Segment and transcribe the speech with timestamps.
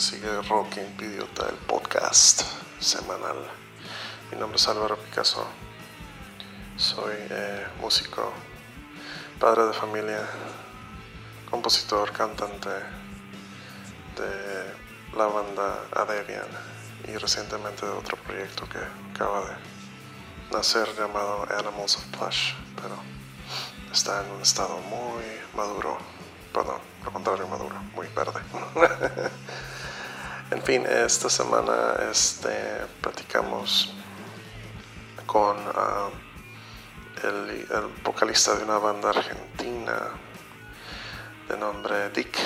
[0.00, 2.42] ¿Qué tal gente que sigue Rocking Idiota, el podcast
[2.80, 3.36] semanal?
[4.32, 5.46] Mi nombre es Álvaro Picasso,
[6.76, 8.32] soy eh, músico,
[9.38, 10.26] padre de familia,
[11.50, 12.70] compositor, cantante
[14.16, 16.48] de la banda Aderian
[17.06, 18.78] y recientemente de otro proyecto que
[19.12, 22.96] acaba de nacer llamado Animals of Plush, pero
[23.92, 25.98] está en un estado muy maduro,
[26.54, 28.40] perdón, lo contrario maduro, muy verde.
[30.50, 32.50] en fin, esta semana este,
[33.00, 33.92] platicamos
[35.26, 36.08] con ah,
[37.22, 37.66] el,
[38.02, 40.10] vocalista de una banda argentina
[41.48, 42.36] de nombre Dick,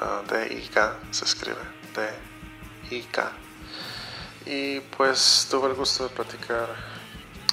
[0.00, 1.60] uh, D-I-K se escribe,
[1.94, 3.32] D-I-K.
[4.46, 6.68] Y pues tuve el gusto de platicar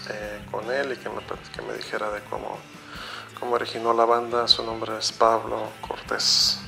[0.09, 1.21] eh, con él y que me,
[1.53, 2.57] que me dijera de cómo
[3.39, 4.47] como originó la banda.
[4.47, 6.64] Su nombre es Pablo Cortés.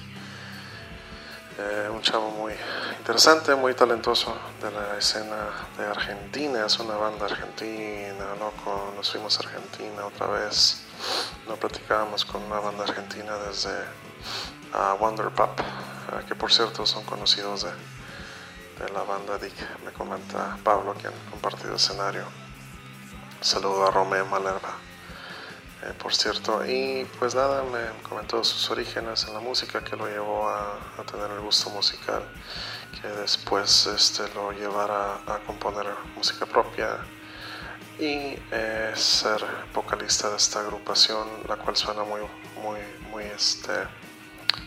[1.59, 2.53] Eh, un chavo muy
[2.99, 6.63] interesante, muy talentoso de la escena de Argentina.
[6.67, 8.93] Es una banda argentina, loco.
[8.95, 10.83] Nos fuimos a Argentina otra vez.
[11.47, 17.03] No platicábamos con una banda argentina desde uh, Wonder Pop, eh, que por cierto son
[17.05, 17.71] conocidos de,
[18.85, 19.55] de la banda Dick.
[19.83, 22.25] Me comenta Pablo, quien compartido escenario.
[23.41, 24.75] Saludo a Romeo Malerba.
[25.83, 26.65] Eh, por cierto.
[26.65, 30.79] Y pues nada, me comentó sus orígenes en la música que lo llevó a,
[31.09, 32.23] tener el gusto musical,
[32.99, 35.85] que después este, lo llevara a componer
[36.15, 36.97] música propia
[37.99, 39.43] y eh, ser
[39.73, 42.21] vocalista de esta agrupación, la cual suena muy,
[42.61, 42.79] muy,
[43.11, 43.73] muy este,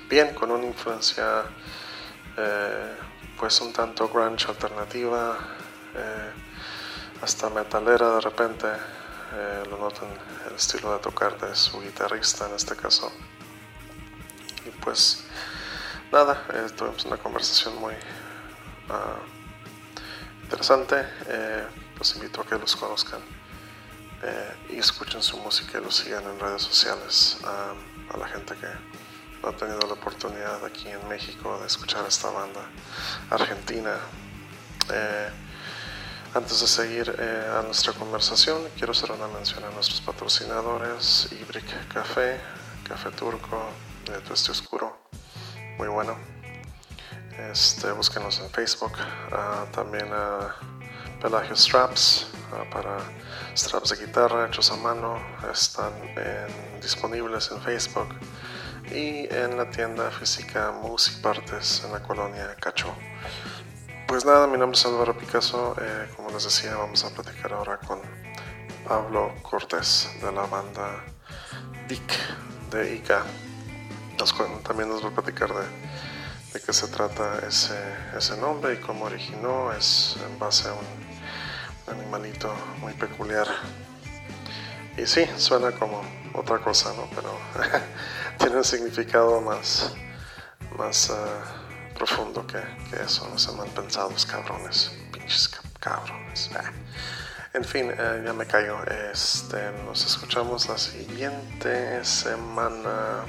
[0.09, 1.45] bien, con una influencia
[2.37, 2.97] eh,
[3.39, 5.39] pues un tanto grunge alternativa,
[7.21, 8.69] hasta metalera de repente
[9.33, 10.09] eh, lo notan
[10.49, 13.13] el estilo de tocar de su guitarrista en este caso.
[14.67, 15.25] Y pues
[16.11, 17.95] nada, eh, tuvimos una conversación muy
[18.89, 19.19] ah,
[20.43, 21.07] interesante.
[21.29, 21.65] Eh,
[21.99, 23.21] los invito a que los conozcan
[24.69, 27.39] y escuchen su música y los sigan en redes sociales.
[27.43, 28.67] a la gente que
[29.43, 32.61] no ha tenido la oportunidad aquí en México de escuchar esta banda
[33.31, 33.97] argentina.
[36.33, 41.89] Antes de seguir eh, a nuestra conversación, quiero hacer una mención a nuestros patrocinadores, Ibrick
[41.89, 42.39] Café,
[42.87, 43.61] Café Turco
[44.07, 44.97] de Tueste Oscuro,
[45.77, 46.17] muy bueno.
[47.51, 48.93] Este, búsquenos en Facebook,
[49.33, 50.55] ah, también a
[51.21, 52.99] Pelagio Straps ah, para
[53.57, 55.21] straps de guitarra hechos a mano,
[55.53, 55.93] están
[56.81, 58.09] disponibles en Facebook
[58.93, 62.95] y en la tienda física Music Partes en la colonia Cacho.
[64.11, 65.77] Pues nada, mi nombre es Álvaro Picasso.
[65.81, 68.01] Eh, como les decía, vamos a platicar ahora con
[68.85, 71.05] Pablo Cortés de la banda
[71.87, 72.19] Dick
[72.73, 73.23] de Ica.
[74.67, 75.63] también nos va a platicar de,
[76.53, 77.79] de qué se trata ese,
[78.19, 79.73] ese, nombre y cómo originó.
[79.73, 83.47] Es en base a un, animalito muy peculiar.
[84.99, 86.03] Y sí, suena como
[86.35, 87.09] otra cosa, ¿no?
[87.15, 87.39] Pero
[88.39, 89.95] tiene un significado más,
[90.77, 91.60] más uh,
[92.01, 92.59] profundo que,
[93.05, 96.49] eso, no se mal pensados cabrones, pinches cabrones.
[97.53, 98.83] En fin, eh, ya me callo.
[99.13, 103.27] Este, nos escuchamos la siguiente semana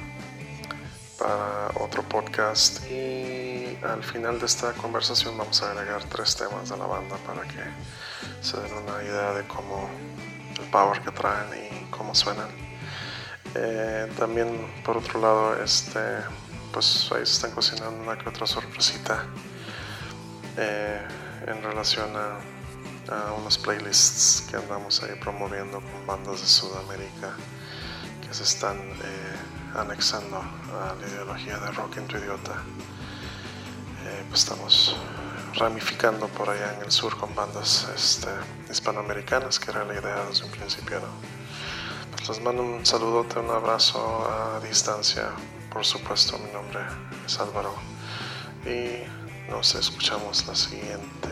[1.18, 6.78] para otro podcast y al final de esta conversación vamos a agregar tres temas de
[6.78, 7.62] la banda para que
[8.40, 9.90] se den una idea de cómo
[10.58, 12.48] el power que traen y cómo suenan.
[13.54, 14.48] Eh, también
[14.82, 16.00] por otro lado, este
[16.72, 19.26] pues ahí se están cocinando una que otra sorpresita
[20.56, 21.00] eh,
[21.46, 22.38] en relación a,
[23.36, 27.34] unos playlists que andamos ahí promoviendo con bandas de Sudamérica
[28.26, 29.36] que se están eh,
[29.74, 32.62] anexando a la ideología de rock en idiota.
[34.04, 34.96] Eh, pues estamos
[35.56, 38.30] ramificando por allá en el sur con bandas este,
[38.70, 41.00] hispanoamericanas, que era la idea desde un principio.
[42.16, 45.32] Pues les mando un saludote, un abrazo a distancia
[45.72, 46.80] por supuesto, mi nombre
[47.24, 47.74] es Álvaro
[48.66, 51.28] y nos escuchamos la siguiente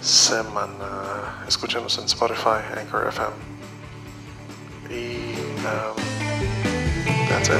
[0.00, 1.44] semana.
[1.46, 3.32] Escúchanos en Spotify, Anchor FM.
[4.90, 5.34] Y
[5.64, 5.96] um,
[7.28, 7.54] that's it.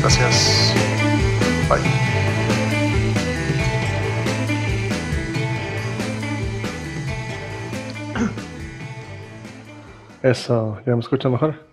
[0.00, 0.74] Gracias.
[1.68, 1.80] Bye.
[10.22, 11.69] Eso, ¿ya me escucha mejor?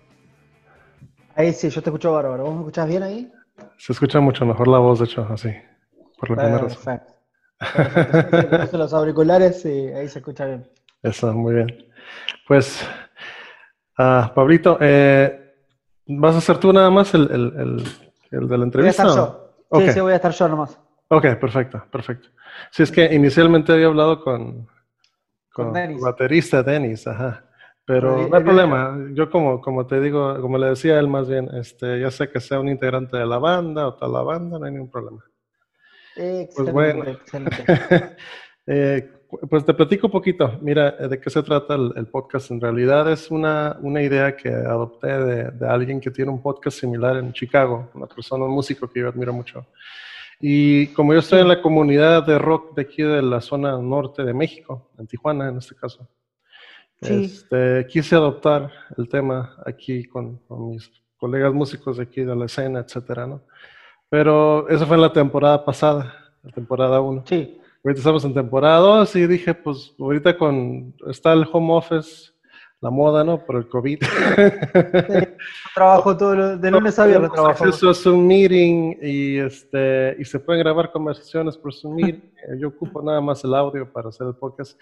[1.38, 2.42] Ahí sí, yo te escucho bárbaro.
[2.42, 3.32] ¿Vos me escuchás bien ahí?
[3.76, 5.54] Se escucha mucho mejor la voz, de hecho, así.
[6.18, 7.00] Por la primera razón.
[8.72, 10.68] los auriculares y ahí se escucha bien.
[11.00, 11.92] Eso, muy bien.
[12.48, 12.84] Pues,
[14.00, 15.54] uh, Pablito, eh,
[16.08, 17.84] ¿vas a ser tú nada más el, el, el,
[18.32, 19.04] el de la entrevista?
[19.04, 19.80] Voy a estar yo.
[19.80, 20.76] Sí, sí, voy a estar yo nomás.
[21.06, 22.30] Ok, perfecto, perfecto.
[22.72, 24.66] Si es que inicialmente había hablado con,
[25.52, 27.44] con, con baterista Dennis, ajá.
[27.88, 28.98] Pero no hay problema.
[29.14, 32.38] Yo como, como te digo, como le decía él más bien, este, ya sé que
[32.38, 35.24] sea un integrante de la banda o tal la banda, no hay ningún problema.
[36.14, 37.04] Excelente, pues bueno.
[37.04, 37.64] Excelente.
[38.66, 39.10] eh,
[39.48, 40.58] pues te platico un poquito.
[40.60, 42.50] Mira, eh, de qué se trata el, podcast.
[42.50, 46.78] En realidad es una, una idea que adopté de, de, alguien que tiene un podcast
[46.78, 49.64] similar en Chicago, una persona, un músico que yo admiro mucho.
[50.38, 54.24] Y como yo estoy en la comunidad de rock de aquí de la zona norte
[54.24, 56.06] de México, en Tijuana en este caso,
[57.00, 62.46] este, quise adoptar el tema aquí con, con, mis colegas músicos de aquí de la
[62.46, 63.42] escena, etcétera, ¿no?
[64.08, 67.24] Pero eso fue en la temporada pasada, la temporada 1.
[67.26, 67.60] Sí.
[67.84, 72.32] Ahorita estamos en temporada 2 y dije, pues ahorita con está el home office,
[72.80, 73.44] la moda, ¿no?
[73.44, 73.98] Por el COVID.
[75.74, 77.66] trabajo todo de lunes a viernes trabajo.
[77.66, 82.30] Eso es un meeting y este y se pueden grabar conversaciones por Zoom meeting.
[82.58, 84.78] Yo ocupo nada más el audio para hacer el podcast.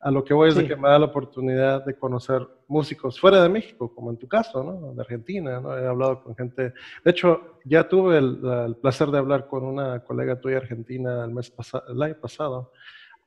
[0.00, 3.42] A lo que voy es de que me da la oportunidad de conocer músicos fuera
[3.42, 4.92] de México, como en tu caso, ¿no?
[4.92, 5.76] De Argentina, ¿no?
[5.76, 6.74] He hablado con gente.
[7.04, 11.50] De hecho, ya tuve el, placer de hablar con una colega tuya argentina el mes
[11.50, 12.72] pasado, el año pasado.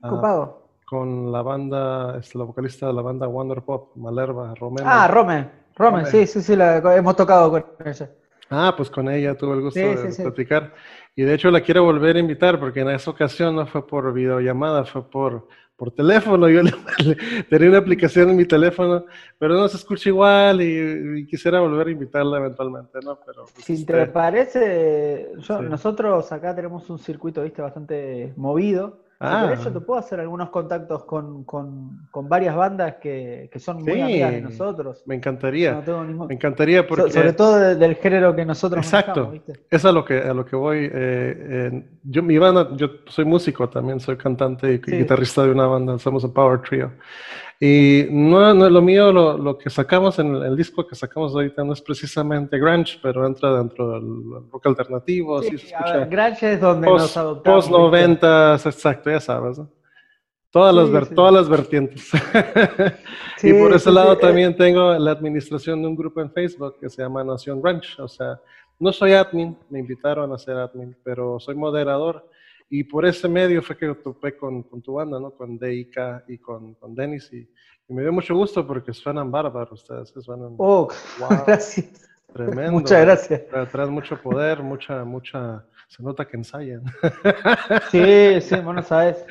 [0.02, 0.70] Ah, Ocupado.
[0.86, 4.88] con la banda, este, la vocalista de la banda Wonder Pop, Malerva, Romero.
[4.88, 5.50] Ah, Rome.
[5.76, 8.10] Rome, sí, sí, sí, la, hemos tocado con ella.
[8.50, 10.74] Ah, pues con ella tuve el gusto de platicar.
[11.16, 14.12] Y de hecho la quiero volver a invitar porque en esa ocasión no fue por
[14.12, 15.48] videollamada, fue por
[15.80, 16.50] por teléfono.
[16.50, 16.62] Yo
[17.50, 19.06] tenía una aplicación en mi teléfono,
[19.40, 23.18] pero no se escucha igual y, quisiera volver a invitarla eventualmente, ¿no?
[23.26, 25.30] Pero, pues, si te este, parece,
[25.70, 29.00] nosotros acá tenemos un circuito, viste, bastante movido.
[29.22, 29.54] Ah.
[29.62, 34.00] Por te puedo hacer algunos contactos con, con, con varias bandas que, que son muy
[34.00, 35.04] amigas de nosotros.
[35.06, 35.84] Me encantaría.
[36.26, 37.12] Me encantaría porque...
[37.12, 39.32] sobre todo del género que nosotros Exacto.
[39.32, 39.54] ¿viste?
[39.70, 40.90] Es a lo que, a lo que voy.
[40.94, 46.00] Eh, yo, mi banda, yo soy músico también, soy cantante y guitarrista de una banda,
[46.00, 46.94] somos un Power Trio.
[47.62, 51.34] Y no, no es lo mío, lo, lo, que sacamos en el, disco que sacamos
[51.34, 55.42] ahorita no es precisamente grunge, pero entra dentro del rock alternativo.
[55.42, 57.66] Sí, escucha grunge es donde post, nos adoptamos.
[57.66, 59.58] Post 90, exacto, ya sabes.
[59.60, 59.70] ¿no?
[60.52, 62.10] Todas, las, todas las vertientes.
[63.44, 67.02] y por ese lado también tengo la administración de un grupo en Facebook que se
[67.02, 68.02] llama Nación Grunge.
[68.02, 68.40] O sea,
[68.80, 72.26] no soy admin, me invitaron a ser admin, pero soy moderador
[72.70, 75.32] y por ese medio fue que topé con, con tu banda, ¿no?
[75.32, 77.32] Con DIK y con, con Dennis.
[77.34, 77.50] Y,
[77.88, 80.14] me dio mucho gusto porque suenan bárbaros ustedes.
[80.24, 80.88] Suenan, oh,
[81.48, 82.08] gracias.
[82.32, 82.74] Tremendo.
[82.74, 83.42] Muchas gracias.
[83.72, 85.66] Traen mucho poder, mucha, mucha.
[85.88, 86.84] Se nota que ensayan.
[87.90, 89.26] Sí, sí, bueno, sabes.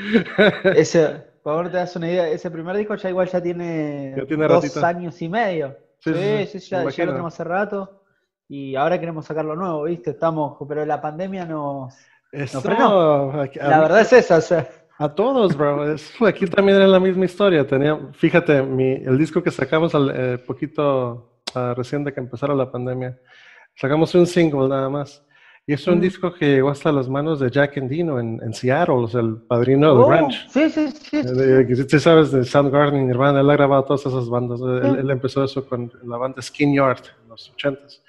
[0.64, 1.08] Ese,
[1.44, 2.28] por favor, te das una idea.
[2.28, 5.76] Ese primer disco ya igual ya tiene, dos años y medio.
[6.00, 8.02] Sí, sí, sí, ya, ya, lo tenemos hace rato.
[8.48, 10.10] Y ahora queremos sacarlo nuevo, ¿viste?
[10.10, 11.94] Estamos, pero la pandemia nos
[12.32, 14.68] la verdad es esa,
[14.98, 15.94] A todos, bro.
[16.26, 17.66] aquí también era la misma historia.
[17.66, 22.54] Tenía, fíjate, mi, el disco que sacamos al eh, poquito uh, recién de que empezara
[22.54, 23.18] la pandemia,
[23.74, 25.24] sacamos un single nada más.
[25.68, 28.94] Y es un disco que llegó hasta las manos de Jack Endino en, en Seattle,
[28.94, 30.48] o sea, el padrino del oh, ranch.
[30.48, 31.18] Sí, sí, sí.
[31.18, 34.60] Eh, sabes de Soundgarden, Nirvana, él ha grabado todas esas bandas.
[34.62, 38.02] Él, empezó eso con la banda Skin Yard en los ochentas.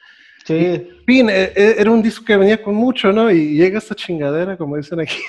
[0.57, 1.01] Sí.
[1.05, 3.29] fin, e, e, era un disco que venía con mucho, ¿no?
[3.29, 5.21] Y llega esta chingadera, como dicen aquí.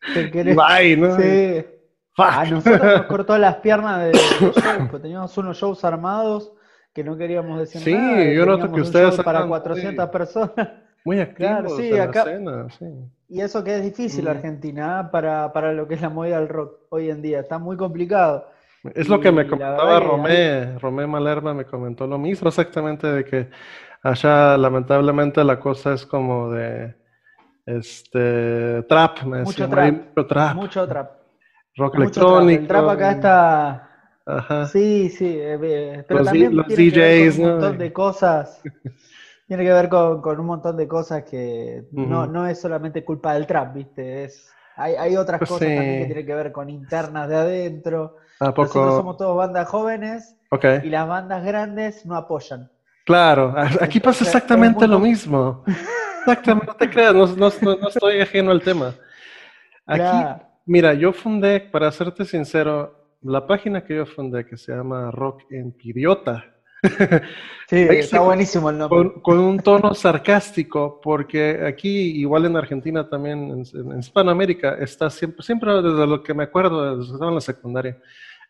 [0.54, 1.16] Bye, ¿no?
[1.16, 1.64] Sí.
[2.16, 6.52] A nosotros nos cortó las piernas de, show, teníamos unos shows armados
[6.92, 8.22] que no queríamos decir sí, nada.
[8.22, 10.68] Sí, yo noto que ustedes para 400 personas.
[11.04, 12.86] Muy activos sí, acá, escena, sí.
[13.28, 14.28] Y eso que es difícil, mm.
[14.28, 15.08] Argentina, ¿eh?
[15.10, 17.40] para, para lo que es la movida del rock hoy en día.
[17.40, 18.46] Está muy complicado.
[18.94, 23.48] Es lo que me comentaba Romé, Romé Malerma me comentó lo mismo exactamente de que
[24.04, 26.94] Allá, lamentablemente, la cosa es como de
[27.64, 30.54] este trap, me mucho trap, mucho trap.
[30.54, 31.10] Mucho trap.
[31.74, 32.60] Rock electrónico.
[32.60, 33.90] El trap acá está.
[34.26, 34.66] Ajá.
[34.66, 35.26] Sí, sí.
[35.26, 38.62] Eh, eh, pero los, también los tiene DJs, que ver con un montón de cosas.
[39.48, 43.32] tiene que ver con, con, un montón de cosas que no, no es solamente culpa
[43.32, 44.24] del trap, ¿viste?
[44.24, 48.16] Es, hay, hay otras pues cosas también que tienen que ver con internas de adentro.
[48.38, 48.64] ¿A poco?
[48.64, 50.80] Nosotros somos todos bandas jóvenes okay.
[50.82, 52.70] y las bandas grandes no apoyan.
[53.04, 55.62] Claro, aquí pasa exactamente lo mismo.
[56.20, 58.94] Exactamente, no te creas, no, no, estoy ajeno al tema.
[59.86, 65.10] Aquí, mira, yo fundé, para serte sincero, la página que yo fundé, que se llama
[65.10, 66.44] Rock Empiriota.
[67.66, 69.12] Sí, está buenísimo el nombre.
[69.22, 75.72] Con, un tono sarcástico, porque aquí, igual en Argentina también, en, Hispanoamérica, está siempre, siempre
[75.80, 77.98] desde lo que me acuerdo, desde que estaba en la secundaria,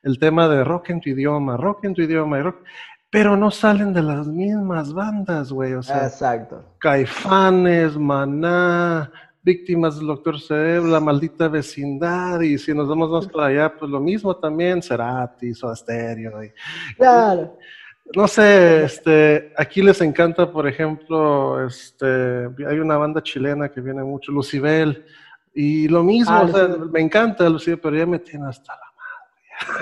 [0.03, 2.65] el tema de rock en tu idioma, rock en tu idioma, y rock
[3.15, 5.75] pero no salen de las mismas bandas, güey.
[5.75, 6.65] O sea, Exacto.
[6.79, 9.09] Caifanes, Maná,
[9.41, 13.89] Víctimas del Doctor Cerebro, La Maldita Vecindad, y si nos vamos más para allá, pues
[13.89, 16.33] lo mismo también, Cerati, Soda Stereo.
[16.97, 17.57] claro.
[18.17, 24.03] No sé, este, aquí les encanta, por ejemplo, este, hay una banda chilena que viene
[24.03, 25.05] mucho, Lucibel,
[25.55, 28.84] y lo mismo, ah, me encanta Lucibel, pero ya me tiene hasta la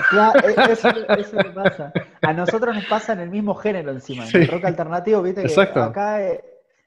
[0.09, 1.93] Claro, e, eso, eso pasa.
[2.21, 4.25] A nosotros nos pasa en el mismo género encima.
[4.27, 6.41] En el rock alternativo, viste que acá es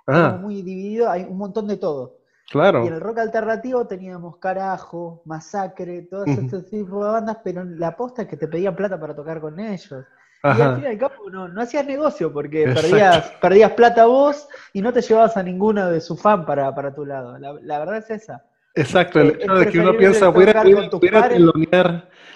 [0.06, 0.38] ah.
[0.40, 2.18] muy dividido, hay un montón de todo.
[2.50, 2.84] Claro.
[2.84, 7.88] Y en el rock alternativo teníamos Carajo, Masacre, todos estos tipos de bandas, pero la
[7.88, 10.04] aposta es que te pedían plata para tocar con ellos.
[10.44, 14.48] Y al fin y al cabo no, no hacías negocio porque perdías, perdías plata vos
[14.72, 17.36] y no te llevabas a ninguno de su fan para, para tu lado.
[17.38, 18.44] La, la verdad es esa.
[18.76, 20.62] Exacto, el hecho de que uno piensa, voy a,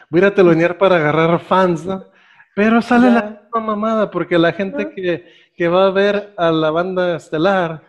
[0.09, 2.07] voy a telonear para agarrar fans, ¿no?
[2.55, 6.71] Pero sale la misma mamada, porque la gente que, que, va a ver a la
[6.71, 7.83] banda estelar,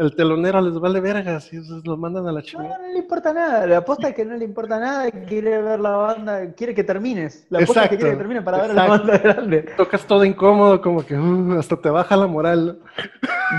[0.00, 2.78] el telonero les vale vergas y los mandan a la chingada.
[2.78, 5.78] No, no le importa nada, la aposta es que no le importa nada, quiere ver
[5.78, 7.46] la banda, quiere que termines.
[7.50, 9.66] La aposta es que quiere que termine para ver la banda grande.
[9.76, 12.78] Tocas todo incómodo, como que uh, hasta te baja la moral.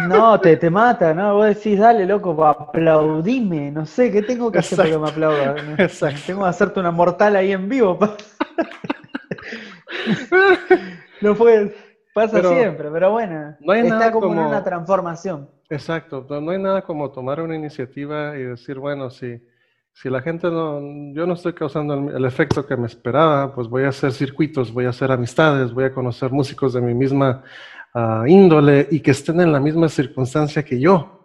[0.07, 1.36] No, te, te mata, ¿no?
[1.36, 5.55] Vos decís, dale, loco, aplaudime, no sé, ¿qué tengo que hacer para que me aplauda?
[5.77, 6.21] Exacto.
[6.25, 8.00] Tengo que hacerte una mortal ahí en vivo.
[11.21, 11.75] no fue,
[12.13, 15.49] pasa siempre, pero bueno, no hay está como, en una transformación.
[15.69, 19.41] Exacto, no hay nada como tomar una iniciativa y decir, bueno, si,
[19.93, 20.79] si la gente no,
[21.13, 24.85] yo no estoy causando el, efecto que me esperaba, pues voy a hacer circuitos, voy
[24.85, 27.43] a hacer amistades, voy a conocer músicos de mi misma
[28.25, 31.21] índole y que estén en la misma circunstancia que yo.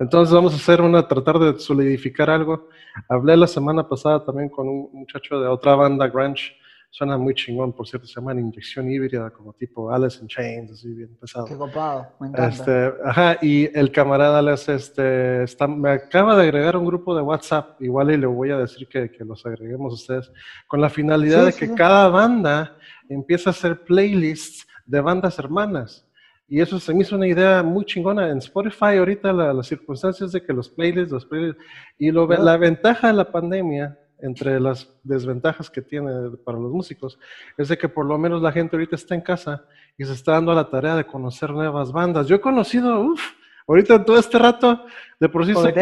[0.00, 2.68] Entonces vamos a hacer una, tratar de solidificar algo.
[3.08, 6.54] Hablé la semana pasada también con un muchacho de otra banda, Grunge,
[6.90, 10.92] suena muy chingón, por cierto, se llama Inyección Híbrida, como tipo Alice in Chains, así
[10.92, 11.46] bien pesado.
[11.46, 12.48] Qué copado, me encanta.
[12.48, 17.22] Este, ajá, y el camarada les, este, está, me acaba de agregar un grupo de
[17.22, 20.32] WhatsApp, igual y le voy a decir que, que los agreguemos a ustedes,
[20.66, 22.76] con la finalidad de que cada banda
[23.08, 26.04] empiece a hacer playlists de bandas hermanas.
[26.50, 28.30] Y eso se me hizo una idea muy chingona.
[28.30, 31.62] En Spotify ahorita las circunstancias de que los playlists, los playlists,
[31.98, 36.10] y lo, la ventaja de la pandemia, entre las desventajas que tiene
[36.44, 37.18] para los músicos,
[37.56, 39.64] es de que por lo menos la gente ahorita está en casa
[39.96, 42.26] y se está dando a la tarea de conocer nuevas bandas.
[42.26, 43.22] Yo he conocido, uff,
[43.66, 44.84] ahorita en todo este rato,
[45.20, 45.72] de por sí soy,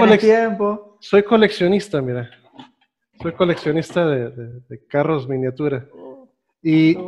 [1.00, 2.30] soy coleccionista, mira.
[3.20, 5.86] Soy coleccionista de carros miniatura.
[6.68, 6.98] Y,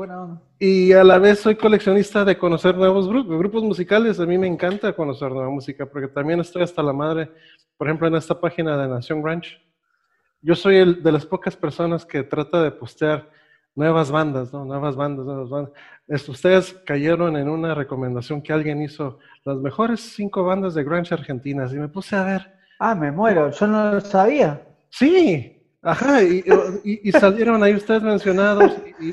[0.60, 4.20] y a la vez soy coleccionista de conocer nuevos grupos, grupos musicales.
[4.20, 7.28] A mí me encanta conocer nueva música porque también estoy hasta la madre,
[7.76, 9.60] por ejemplo, en esta página de Nación Ranch.
[10.40, 13.30] Yo soy el, de las pocas personas que trata de postear
[13.74, 14.64] nuevas bandas, ¿no?
[14.64, 16.28] Nuevas bandas, nuevas bandas.
[16.28, 21.72] ustedes cayeron en una recomendación que alguien hizo, las mejores cinco bandas de grunge argentinas,
[21.72, 22.54] y me puse a ver.
[22.78, 24.62] Ah, me muero, yo no lo sabía.
[24.90, 26.44] Sí, Ajá, y,
[26.84, 28.72] y, salieron ahí ustedes mencionados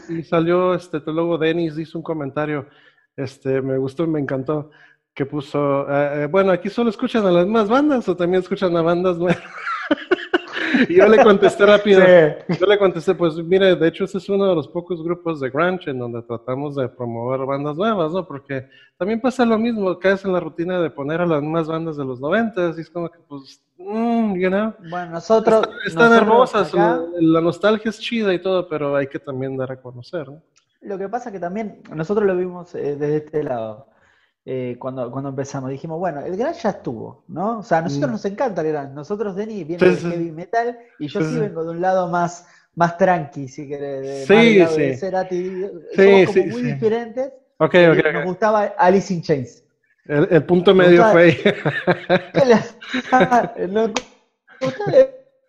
[0.10, 2.68] y, salió este luego Denis hizo un comentario,
[3.16, 4.72] este, me gustó, me encantó,
[5.14, 8.76] que puso, eh, eh, bueno, aquí solo escuchan a las más bandas o también escuchan
[8.76, 9.44] a bandas nuevas.
[10.90, 12.02] y yo le contesté rápido.
[12.02, 15.50] Yo le contesté, pues mire, de hecho ese es uno de los pocos grupos de
[15.50, 18.28] grunge en donde tratamos de promover bandas nuevas, ¿no?
[18.28, 18.68] Porque
[18.98, 22.06] también pasa lo mismo, caes en la rutina de poner a las mismas bandas de
[22.06, 24.74] los noventas y es como que, pues, mm, you know.
[24.90, 25.68] Bueno, nosotros...
[25.86, 30.28] Están, hermosas, la, nostalgia es chida y todo, pero hay que también dar a conocer,
[30.30, 30.42] ¿no?
[30.82, 33.88] Lo que pasa que también nosotros lo vimos eh, desde este lado
[34.46, 35.72] eh, cuando, cuando empezamos.
[35.72, 37.60] Dijimos, bueno, el gran ya estuvo, ¿no?
[37.60, 38.14] O sea, a nosotros mm.
[38.14, 38.94] nos encanta el gran.
[38.94, 42.98] Nosotros, Denny, viene del heavy metal y yo sí, vengo de un lado más, más
[42.98, 44.28] tranqui, si querés.
[44.28, 44.82] sí, sí.
[44.82, 44.98] De
[45.96, 47.34] Somos como muy diferentes.
[47.58, 49.64] Okay, okay, nos gustaba Alice in Chains.
[50.06, 51.38] El, el punto medio fue ahí.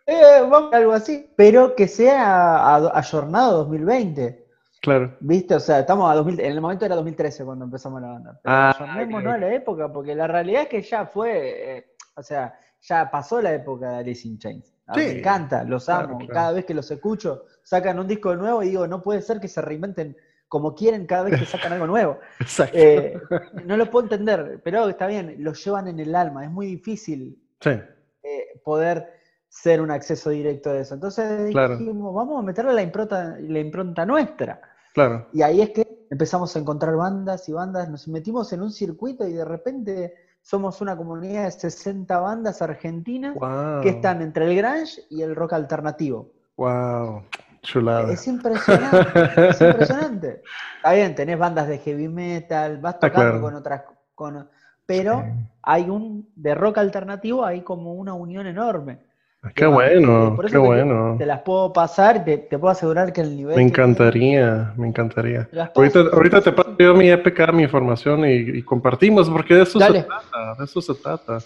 [0.06, 4.45] eh, vamos algo así, pero que sea ayornado 2020.
[4.86, 5.16] Claro.
[5.18, 5.52] ¿Viste?
[5.56, 8.40] O sea, estamos a 2000, en el momento era 2013 cuando empezamos la banda.
[8.40, 12.22] Pero ah, no a la época, porque la realidad es que ya fue, eh, o
[12.22, 14.72] sea, ya pasó la época de Alice in Chains.
[14.94, 16.20] Me encanta, los amo.
[16.28, 19.48] Cada vez que los escucho, sacan un disco nuevo y digo, no puede ser que
[19.48, 20.16] se reinventen
[20.46, 22.20] como quieren cada vez que sacan algo nuevo.
[22.38, 22.78] Exacto.
[22.78, 23.20] Eh,
[23.64, 26.44] no lo puedo entender, pero está bien, lo llevan en el alma.
[26.44, 29.16] Es muy difícil eh, poder
[29.48, 30.94] ser un acceso directo de eso.
[30.94, 34.60] Entonces dijimos, vamos a meterle la impronta, la impronta nuestra.
[34.96, 35.26] Claro.
[35.30, 39.28] Y ahí es que empezamos a encontrar bandas y bandas, nos metimos en un circuito
[39.28, 43.36] y de repente somos una comunidad de 60 bandas argentinas
[43.82, 46.30] que están entre el grunge y el rock alternativo.
[46.56, 47.24] Wow.
[47.60, 48.10] Chulada.
[48.10, 50.42] Es impresionante, es impresionante.
[50.76, 53.82] Está bien, tenés bandas de heavy metal, vas tocando con otras,
[54.14, 54.48] con,
[54.86, 55.22] pero
[55.60, 59.00] hay un, de rock alternativo hay como una unión enorme.
[59.46, 61.14] Ah, qué bueno, qué bueno.
[61.18, 63.56] Te, las puedo pasar, te, te puedo asegurar que el nivel...
[63.56, 65.48] Me encantaría, me encantaría.
[65.74, 69.86] Ahorita, ahorita te paso yo mi EPK, mi información y, compartimos, porque de eso se
[69.86, 71.38] trata, de eso se trata.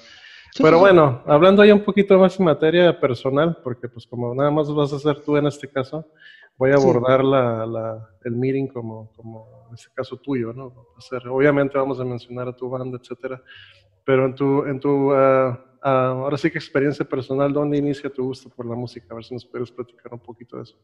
[0.59, 4.73] Pero bueno, hablando ahí un poquito más en materia personal, porque pues como nada más
[4.73, 6.07] vas a hacer tú en este caso,
[6.57, 10.73] voy a abordar la, la, el meeting como, como en este caso tuyo, ¿no?
[10.97, 13.41] Hacer, obviamente vamos a mencionar a tu banda, etcétera,
[14.05, 18.49] pero en tu, en tu uh, ahora sí que experiencia personal, ¿dónde inicia tu gusto
[18.51, 19.07] por la música?
[19.11, 20.77] A ver si nos puedes platicar un poquito de eso.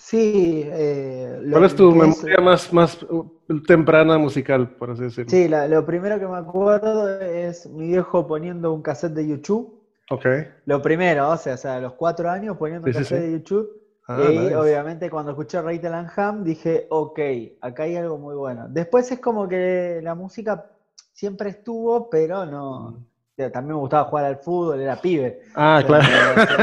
[0.00, 0.64] Sí.
[0.66, 3.30] Eh, ¿Cuál es tu memoria más, más uh,
[3.66, 5.30] temprana musical, por así decirlo?
[5.30, 9.78] Sí, lo primero que me acuerdo es mi viejo poniendo un cassette de YouTube.
[10.10, 10.26] Ok.
[10.64, 13.70] Lo primero, o sea, o sea a los cuatro años poniendo un cassette de YouTube.
[14.08, 17.20] Ah, y obviamente cuando escuché Rachel and Ham dije, ok,
[17.60, 18.66] acá hay algo muy bueno.
[18.68, 20.66] Después es como que la música
[21.12, 22.90] siempre estuvo, pero no.
[22.90, 23.09] Mm
[23.48, 25.40] también me gustaba jugar al fútbol, era pibe.
[25.54, 26.06] Ah, claro.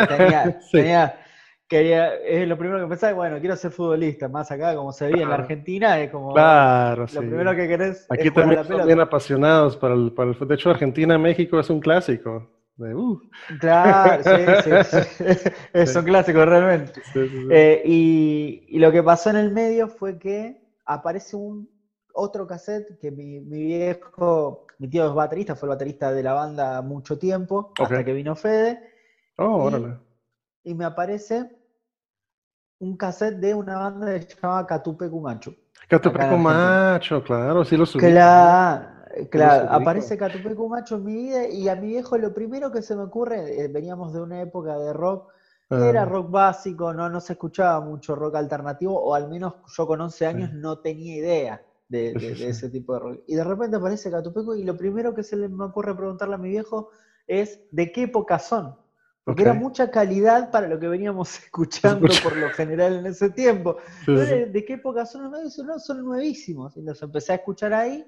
[0.72, 1.19] Tenía,
[1.67, 5.24] quería, es lo primero que pensaba, bueno, quiero ser futbolista, más acá como se veía
[5.24, 8.05] en la Argentina, es como claro, lo primero que querés.
[8.10, 12.51] Aquí también son bien apasionados para el, para el, de hecho Argentina-México es un clásico.
[12.79, 13.19] Uh.
[13.60, 14.24] Claro,
[14.63, 14.72] sí,
[15.03, 17.01] sí, es un clásico realmente.
[17.50, 21.67] Eh, y, y lo que pasó en el medio fue que aparece un
[22.17, 26.34] otro cassette que mi, mi viejo mi tío es baterista, fue el baterista de la
[26.34, 28.80] banda mucho tiempo, hasta que vino Fede.
[29.38, 29.97] Oh, órale.
[30.63, 31.49] Y me aparece
[32.80, 35.53] un cassette de una banda que se llamaba Catupe Cumacho.
[35.88, 38.01] Catupe Cumacho, claro, sí lo subí.
[38.01, 38.88] Claro,
[39.32, 39.71] claro.
[39.71, 43.03] aparece Catupe Cumacho en mi vida y a mi viejo lo primero que se me
[43.03, 45.32] ocurre, eh, veníamos de una época de rock,
[45.69, 46.06] era ah.
[46.06, 50.25] rock básico, no, no se escuchaba mucho rock alternativo, o al menos yo con 11
[50.25, 52.12] años no tenía idea de,
[52.50, 53.23] ese tipo de rock.
[53.28, 56.38] Y de repente aparece Catupeco y lo primero que se le me ocurre preguntarle a
[56.38, 56.89] mi viejo
[57.28, 58.76] es ¿de qué época son?
[59.23, 63.76] Porque era mucha calidad para lo que veníamos escuchando por lo general en ese tiempo.
[64.06, 65.30] ¿De qué época son?
[65.30, 66.78] No, son nuevísimos.
[66.78, 68.08] Y los empecé a escuchar ahí.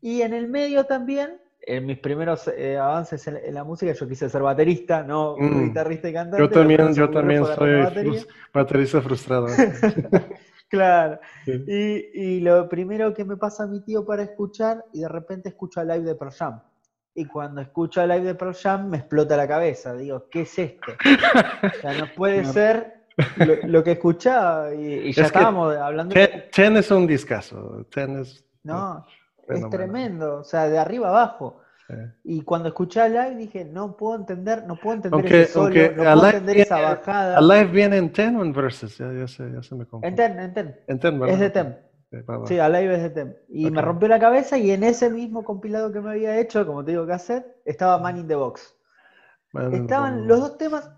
[0.00, 4.30] Y en el medio también, en mis primeros eh, avances en, la música, yo quise
[4.30, 5.66] ser baterista, no mm.
[5.66, 6.42] guitarrista y cantante.
[6.42, 9.48] Yo también, yo también soy baterista frustrado.
[10.74, 11.20] Claro.
[11.46, 15.80] Y, lo primero que me pasa a mi tío para escuchar, y de repente escucho
[15.80, 16.62] a live de Pearl Jam.
[17.14, 19.94] Y cuando escucho a live de Pearl Jam me explota la cabeza.
[19.94, 20.92] Digo, ¿qué es esto?
[21.62, 23.04] o sea, no puede ser
[23.66, 24.74] lo, que escuchaba.
[24.74, 26.14] Y, ya estábamos hablando.
[26.52, 27.86] Ten, es un discazo.
[27.94, 28.44] Es.
[28.64, 29.06] No,
[29.48, 30.38] es tremendo.
[30.38, 31.60] O sea, de arriba abajo.
[32.22, 35.94] Y cuando escuché a Live dije, no puedo entender, no puedo entender ese solo, no
[35.96, 37.40] puedo entender esa bajada.
[37.40, 38.96] Live viene en Ten o en Versus?
[38.98, 40.08] Ya, ya, se, ya se me confunde.
[40.08, 40.76] En Ten, en Ten.
[40.86, 41.34] En Ten, ¿verdad?
[41.34, 41.78] Es de Ten.
[42.46, 43.36] Sí, a Live es de Ten.
[43.48, 46.84] Y me rompió la cabeza y en ese mismo compilado que me había hecho, como
[46.84, 48.74] te digo, cassette, estaba Man in the Box.
[49.72, 50.90] Estaban los dos temas,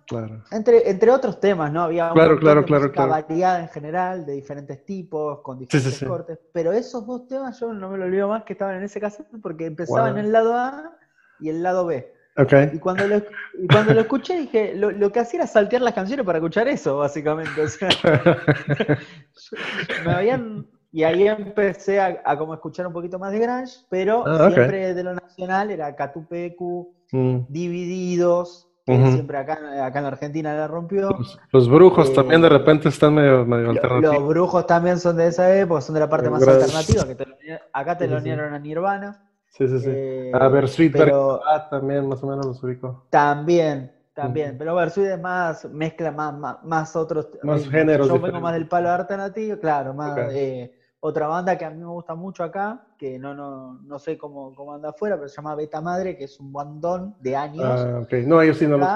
[0.50, 1.82] entre, entre otros temas, ¿no?
[1.82, 7.06] Había claro, claro, claro, variada en general, de diferentes tipos, con diferentes cortes, pero esos
[7.06, 10.18] dos temas yo no me lo olvido más que estaban en ese cassette porque empezaban
[10.18, 10.96] en el lado A
[11.38, 12.12] y el lado B.
[12.38, 12.70] Okay.
[12.72, 13.16] Y, cuando lo,
[13.58, 16.68] y cuando lo escuché dije, lo, lo, que hacía era saltear las canciones para escuchar
[16.68, 17.62] eso, básicamente.
[17.62, 17.88] O sea,
[20.04, 20.66] me habían
[20.96, 24.94] y ahí empecé a, a, como escuchar un poquito más de grunge, pero ah, siempre
[24.94, 27.46] de lo nacional era Catupecu, mm.
[27.48, 31.10] Divididos, que siempre acá, acá en Argentina la rompió.
[31.50, 34.16] Los, brujos también de eh, repente están medio, medio alternativos.
[34.16, 37.26] Los brujos también son de esa época, son de la parte más alternativa, que te,
[37.72, 39.26] acá te lo unieron a Nirvana.
[39.48, 39.90] Sí, sí, sí.
[39.90, 40.50] Eh, a
[40.92, 43.06] pero, ah, también más o menos los ubico.
[43.10, 47.28] También, también, pero Versuit es más, mezcla más, más, más otros.
[47.42, 48.06] Más géneros.
[48.06, 50.16] Yo vengo más del palo alternativo, claro, más.
[50.32, 50.72] Eh,
[51.06, 54.54] otra banda que a mí me gusta mucho acá, que no, no, no sé cómo,
[54.54, 57.64] cómo anda afuera, pero se llama Beta Madre, que es un bandón de años.
[57.64, 58.26] Ah, okay.
[58.26, 58.88] No, ellos sí no los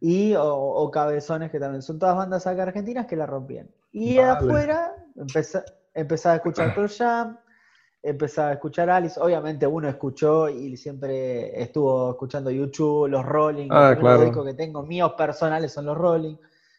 [0.00, 3.70] Y o, Cabezones, que también son todas bandas acá argentinas que la rompían.
[3.92, 5.62] Y afuera empecé,
[5.94, 7.38] empezaba a escuchar Pearl Jam,
[8.02, 9.20] empezaba a escuchar Alice.
[9.20, 13.68] Obviamente uno escuchó y siempre estuvo escuchando YouTube, los Rolling.
[13.70, 16.36] Ah, los discos que tengo míos personales son los Rolling.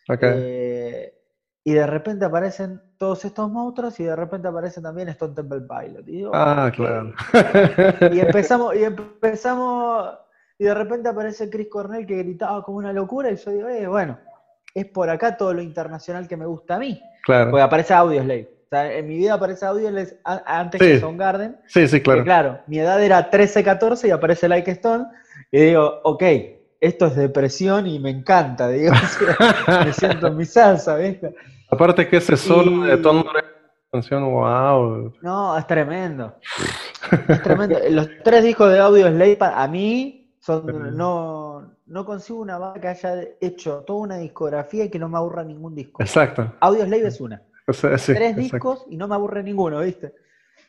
[0.07, 0.31] Okay.
[0.35, 1.18] Eh,
[1.63, 6.07] y de repente aparecen todos estos monstruos y de repente aparece también Stone Temple Pilot.
[6.07, 7.13] Y ah, claro.
[8.13, 10.17] Y empezamos, y empezamos,
[10.57, 13.87] y de repente aparece Chris Cornell que gritaba como una locura y yo digo, eh,
[13.87, 14.17] bueno,
[14.73, 17.01] es por acá todo lo internacional que me gusta a mí.
[17.23, 17.51] Claro.
[17.51, 18.49] Porque aparece Audioslave.
[18.65, 21.57] O sea, en mi vida aparece Audioslave antes que Soundgarden.
[21.67, 22.23] Sí, sí, claro.
[22.23, 25.05] claro, mi edad era 13, 14 y aparece Like Stone
[25.51, 26.23] y digo, ok,
[26.79, 28.93] esto es depresión y me encanta, digo,
[29.85, 31.35] me siento en mi salsa, ¿viste?
[31.69, 33.25] Aparte que ese solo de tono
[33.91, 35.13] canción, wow.
[35.21, 36.35] No, es tremendo.
[37.27, 37.79] es tremendo.
[37.89, 42.87] Los tres discos de audio Slave a mí son no no consigo una banda que
[42.87, 46.01] haya hecho toda una discografía y que no me aburra ningún disco.
[46.01, 46.53] Exacto.
[46.59, 47.41] Audio Slave es una.
[47.65, 50.13] Tres discos y no me aburre ninguno, ¿viste?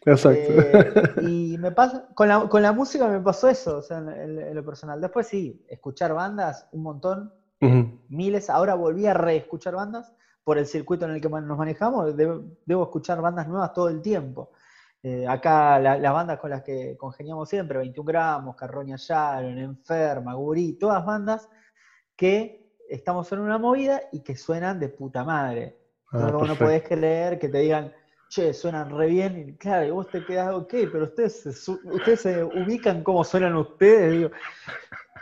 [0.04, 0.52] Exacto.
[0.52, 4.54] Eh, y me pasa, con la, con la, música me pasó eso, o sea, en,
[4.54, 5.00] lo personal.
[5.00, 7.32] Después sí, escuchar bandas, un montón,
[8.08, 8.48] miles.
[8.48, 12.16] Ahora volví a reescuchar bandas por el circuito en el que nos manejamos.
[12.16, 14.52] Debo, escuchar bandas nuevas todo el tiempo.
[15.02, 20.74] Eh, acá las bandas con las que congeniamos siempre, 21 gramos, Carroña Sharon, Enferma, Gurí,
[20.74, 21.48] todas bandas
[22.16, 25.78] que estamos en una movida y que suenan de puta madre.
[26.12, 27.92] Ah, no podés creer que te digan,
[28.30, 32.20] che, suenan re bien, y claro, y vos te quedás, ok, pero ustedes se, ustedes
[32.20, 34.30] se ubican cómo suenan ustedes, digo,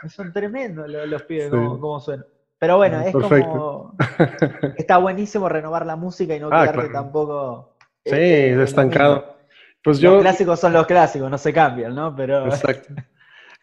[0.07, 2.25] son tremendos los, pibes, cómo, suenan.
[2.59, 3.95] Pero bueno, es como,
[4.77, 7.75] está buenísimo renovar la música y no ah, quedarte tampoco...
[8.05, 9.37] Sí, eh, estancado.
[9.83, 10.13] Pues yo...
[10.13, 12.15] Los clásicos son los clásicos, no se cambian, ¿no?
[12.15, 12.45] Pero...
[12.45, 12.93] Exacto.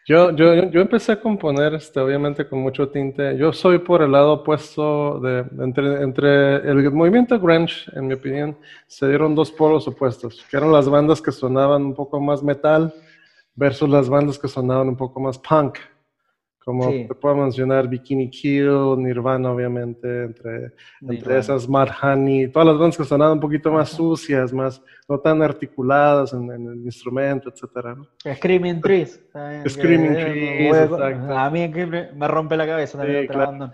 [0.07, 3.37] Yo, yo, yo empecé a componer, este, obviamente, con mucho tinte.
[3.37, 8.57] Yo soy por el lado opuesto de, entre, entre el movimiento grunge, en mi opinión,
[8.87, 12.93] se dieron dos polos opuestos, que eran las bandas que sonaban un poco más metal
[13.53, 15.77] versus las bandas que sonaban un poco más punk.
[16.67, 22.77] Como te puedo mencionar Bikini Kill, Nirvana, obviamente, entre, entre esas Mad Honey, todas las
[22.77, 27.95] bandas que sonaban un poquito más sucias, más no tan articuladas en, el instrumento, etcétera.
[28.35, 29.17] Screaming Trees.
[29.65, 31.37] Screaming Trees, exacto.
[31.37, 33.71] A mí me rompe la cabeza también claro.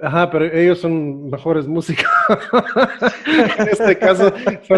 [0.00, 2.10] Ajá, pero ellos son mejores músicos.
[3.56, 4.32] en este caso,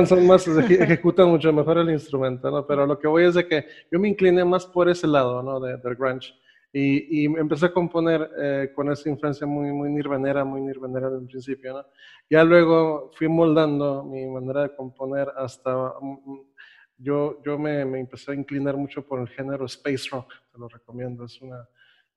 [0.05, 2.67] son, más, ejecutan mucho mejor el instrumento, ¿no?
[2.67, 5.59] Pero lo que voy es de que yo me incliné más por ese lado, ¿no?
[5.61, 6.35] De, del grunge.
[6.77, 11.29] Y, y empecé a componer eh, con esa influencia muy, muy nirvanera, muy nirvanera en
[11.29, 11.87] principio, ¿no?
[12.29, 15.73] Ya luego fui moldando mi manera de componer hasta...
[16.01, 16.41] Mm,
[16.97, 20.67] yo, yo me, me, empecé a inclinar mucho por el género space rock, te lo
[20.67, 21.65] recomiendo, es una...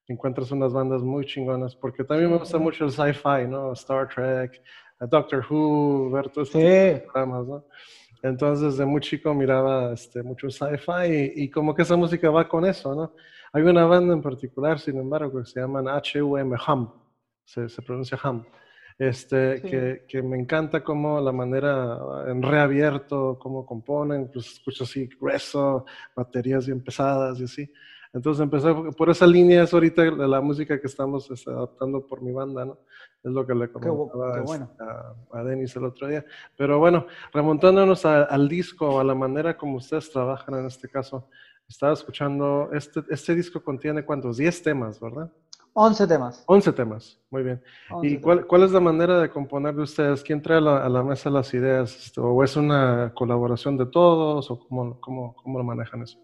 [0.08, 3.74] Encuentras unas bandas muy chingonas, porque también me gusta mucho el sci-fi, ¿no?
[3.74, 4.60] Star Trek,
[5.02, 7.66] Doctor Who, ver todos estos programas, ¿no?
[8.24, 12.48] Entonces, desde muy chico miraba este, mucho sci-fi y, y, como que esa música va
[12.48, 13.14] con eso, ¿no?
[13.54, 16.92] Hay una banda en particular, sin embargo, que se llaman HUM, HUM,
[17.46, 18.44] se, se pronuncia HUM,
[18.98, 25.08] este, que, que, me encanta como la manera en reabierto, cómo componen, pues escucho así
[25.20, 27.72] grueso, baterías bien pesadas y así.
[28.14, 32.32] Entonces empecé por esa línea, es ahorita la, música que estamos este, adaptando por mi
[32.32, 32.80] banda, ¿no?
[33.24, 34.84] Es lo que le comentaba este,
[35.34, 36.26] a, Denis el otro día.
[36.56, 41.28] Pero bueno, remontándonos al disco, a la manera como ustedes trabajan en este caso,
[41.68, 45.32] estaba escuchando, este, este disco contiene cuántos, 10 temas, ¿verdad?
[45.80, 46.44] 11 temas.
[46.48, 47.62] 11 temas, muy bien.
[48.02, 50.24] ¿Y cuál, cuál, es la manera de componer de ustedes?
[50.24, 52.12] ¿Quién trae a la, mesa las ideas?
[52.18, 54.50] ¿O es una colaboración de todos?
[54.50, 56.18] ¿O cómo, cómo, cómo lo manejan eso?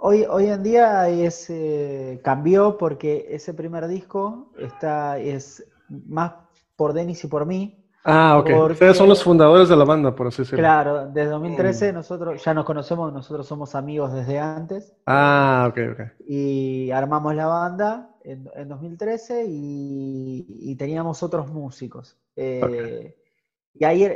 [0.00, 6.34] Hoy, hoy en día es, eh, cambió porque ese primer disco está, es más
[6.76, 7.84] por Denis y por mí.
[8.04, 8.70] Ah, ok.
[8.70, 10.60] Ustedes son los fundadores de la banda, por así decirlo.
[10.60, 14.94] Claro, desde 2013 nosotros ya nos conocemos, nosotros somos amigos desde antes.
[15.04, 16.00] Ah, ok, ok.
[16.28, 22.16] Y armamos la banda en, 2013 y, teníamos otros músicos.
[22.36, 23.16] Eh,
[23.74, 24.08] y ahí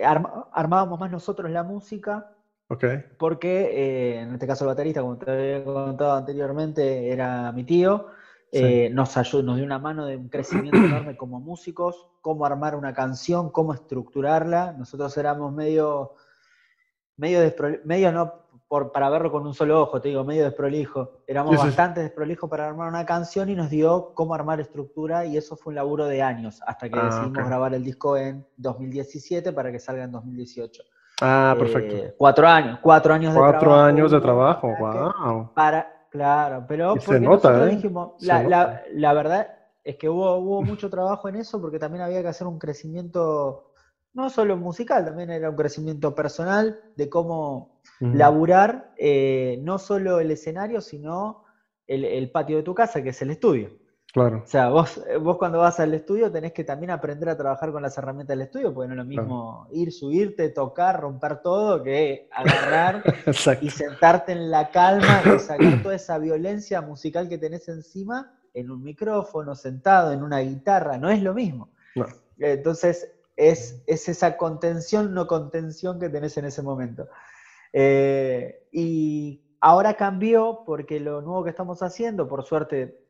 [0.53, 2.31] armábamos más nosotros la música.
[2.73, 2.85] Ok.
[3.19, 8.07] Porque eh, en este caso el baterista, como te había contado anteriormente, era mi tío.
[8.51, 12.75] Eh, nos, ayudó, nos dio una mano de un crecimiento enorme como músicos, cómo armar
[12.75, 14.73] una canción, cómo estructurarla.
[14.73, 16.15] Nosotros éramos medio,
[17.19, 17.41] medio,
[17.85, 21.25] medio no por, para verlo con un solo ojo, te digo, medio desprolijo.
[21.27, 25.57] Éramos bastante desprolijos para armar una canción y nos dio cómo armar estructura y eso
[25.57, 29.71] fue un laburo de años, hasta que ah, decidimos grabar el disco en 2017 para
[29.71, 30.83] que salga en 2018.
[31.23, 31.97] Ah, perfecto.
[31.97, 33.59] Eh, cuatro años, cuatro años de trabajo.
[33.59, 35.55] Cuatro años de trabajo, wow.
[35.55, 37.77] Para, Claro, pero se nota, ¿eh?
[37.77, 39.49] dijimos, la, la, verdad
[39.83, 43.73] es que hubo, hubo mucho trabajo en eso porque también había que hacer un crecimiento,
[44.13, 50.33] no solo musical, también era un crecimiento personal de cómo laburar eh, no solo el
[50.33, 51.45] escenario, sino
[51.87, 53.71] el, el patio de tu casa, que es el estudio.
[54.13, 54.43] Claro.
[54.45, 57.81] O sea, vos, vos cuando vas al estudio tenés que también aprender a trabajar con
[57.81, 62.29] las herramientas del estudio, porque no es lo mismo ir, subirte, tocar, romper todo, que
[62.31, 63.03] agarrar
[63.63, 68.71] y sentarte en la calma y sacar toda esa violencia musical que tenés encima en
[68.71, 71.71] un micrófono, sentado en una guitarra, no es lo mismo.
[72.39, 77.09] Entonces, es, es, esa contención, no contención que tenés en ese momento.
[77.73, 83.02] Eh, y ahora cambió porque lo nuevo que estamos haciendo, por suerte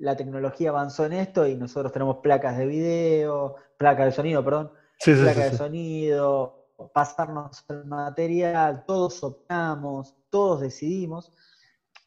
[0.00, 4.72] la tecnología avanzó en esto y nosotros tenemos placas de video, placas de sonido, perdón,
[5.04, 11.32] placas de sonido, pasarnos el material, todos optamos, todos decidimos.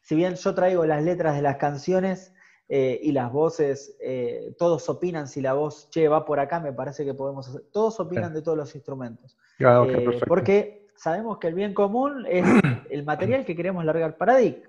[0.02, 2.34] Si bien yo traigo las letras de las canciones
[2.68, 6.72] eh, y las voces, eh, todos opinan si la voz, che, va por acá, me
[6.72, 9.36] parece que podemos hacer, todos opinan de todos los instrumentos.
[9.60, 12.44] Ah, eh, porque sabemos que el bien común es
[12.90, 14.68] el material que queremos largar para DIC.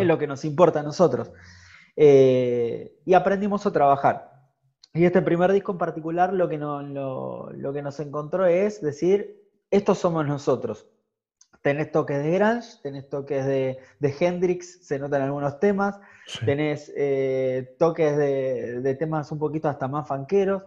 [0.00, 1.30] Es lo que nos importa a nosotros.
[2.00, 4.28] Y aprendimos a trabajar.
[4.94, 9.98] Y este primer disco en particular lo que, lo, que nos encontró es decir, estos
[9.98, 10.86] somos nosotros.
[11.62, 16.00] Tenés toques de Grange, tenés toques de, de Hendrix, se notan algunos temas,
[16.44, 20.62] tenés eh, toques de, temas un poquito hasta más fanqueros.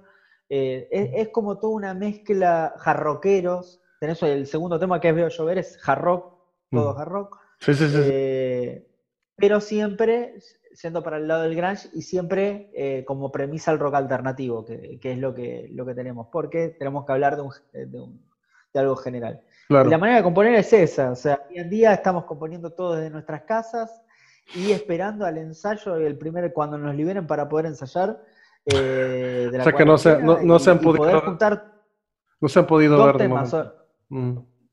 [0.50, 3.82] Eh, es, como toda una mezcla jarroqueros.
[4.00, 6.36] Tenés el segundo tema que es Veo Llover, es hard rock,
[6.72, 6.98] todo mm.
[6.98, 7.40] hard rock.
[7.60, 8.00] Sí, sí, sí.
[8.02, 8.88] Eh,
[9.36, 10.36] pero siempre
[10.74, 15.00] siendo para el lado del grunge y siempre eh, como premisa el rock alternativo, que,
[15.02, 17.52] es lo que, lo que tenemos, porque tenemos que hablar de, un,
[18.74, 19.42] de, algo general.
[19.70, 22.96] Y la manera de componer es esa, o sea, hoy en día estamos componiendo todo
[22.96, 24.02] desde nuestras casas
[24.56, 28.22] y esperando al ensayo el primer, cuando nos liberen para poder ensayar.
[28.66, 31.72] Eh, o sea que no se, no, se han podido juntar
[32.42, 33.56] no se han podido ver temas,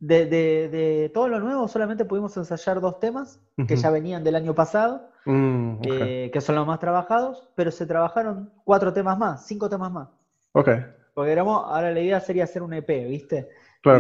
[0.00, 4.54] de, de, todo lo nuevo solamente pudimos ensayar dos temas que ya venían del año
[4.54, 9.68] pasado, mm, eh, que son los más trabajados, pero se trabajaron cuatro temas más, cinco
[9.68, 10.08] temas más.
[10.52, 10.70] Ok.
[11.14, 13.48] Porque ahora la idea sería hacer un EP, ¿viste?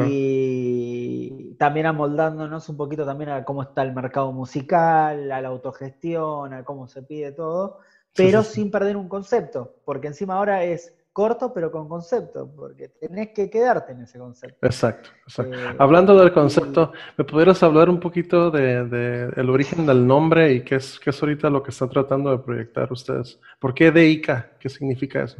[0.08, 6.52] Y también amoldándonos un poquito también a cómo está el mercado musical, a la autogestión,
[6.52, 7.78] a cómo se pide todo,
[8.14, 13.30] pero sin perder un concepto, porque encima ahora es corto, pero con concepto, porque tenés
[13.30, 14.64] que quedarte en ese concepto.
[14.64, 15.10] Exacto.
[15.38, 20.62] Eh, Hablando del concepto, ¿me pudieras hablar un poquito de, el origen del nombre y
[20.62, 23.40] qué es, qué es ahorita lo que están tratando de proyectar ustedes?
[23.58, 24.58] ¿Por qué DIK?
[24.60, 25.38] ¿Qué significa eso?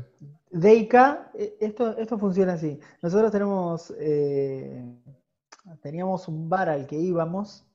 [0.51, 0.95] DIK,
[1.35, 2.81] eh, esto, esto funciona así.
[3.01, 4.85] Nosotros tenemos, eh,
[5.81, 7.68] teníamos un bar al que íbamos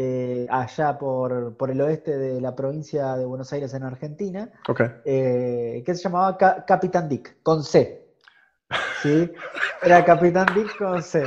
[0.00, 4.48] eh, allá por, el oeste de la provincia de Buenos Aires en Argentina,
[5.04, 8.06] eh, que se llamaba Capitán Dick, con C.
[9.02, 9.28] ¿sí?
[9.82, 11.24] Era Capitán Dick con C.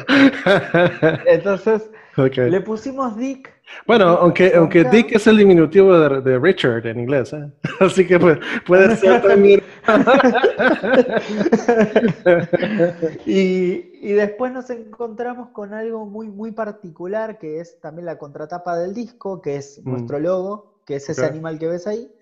[1.25, 7.33] Entonces, le pusimos Dick bueno, aunque, aunque Dick es el diminutivo de, Richard en inglés,
[7.33, 7.49] ¿eh?
[7.79, 9.63] así que puede, ser también.
[13.25, 18.77] y, y, después nos encontramos con algo muy, muy particular, que es también la contratapa
[18.77, 19.89] del disco, que es mm.
[19.89, 22.13] nuestro logo, que es ese animal que ves ahí,